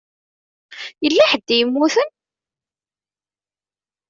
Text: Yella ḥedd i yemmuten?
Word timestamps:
Yella 1.03 1.25
ḥedd 1.31 1.47
i 1.53 1.57
yemmuten? 1.59 2.09